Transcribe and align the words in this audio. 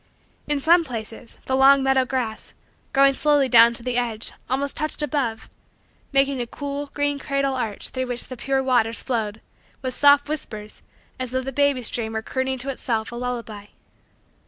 In 0.47 0.59
some 0.59 0.83
places, 0.83 1.37
the 1.45 1.55
long 1.55 1.83
meadow 1.83 2.05
grass, 2.05 2.55
growing 2.91 3.13
close 3.13 3.47
down 3.51 3.75
to 3.75 3.83
the 3.83 3.97
edge, 3.97 4.31
almost 4.49 4.75
touched 4.75 5.03
above, 5.03 5.47
making 6.11 6.41
a 6.41 6.47
cool, 6.47 6.87
green, 6.95 7.19
cradle 7.19 7.53
arch 7.53 7.89
through 7.89 8.07
which 8.07 8.23
the 8.25 8.35
pure 8.35 8.63
waters 8.63 8.99
flowed 8.99 9.43
with 9.83 9.93
soft 9.93 10.27
whispers 10.27 10.81
as 11.19 11.29
though 11.29 11.41
the 11.43 11.51
baby 11.51 11.83
stream 11.83 12.13
were 12.13 12.23
crooning 12.23 12.57
to 12.57 12.69
itself 12.69 13.11
a 13.11 13.15
lullaby. 13.15 13.67